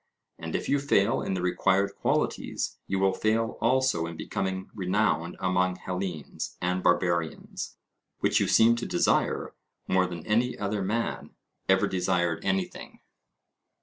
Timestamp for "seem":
8.47-8.75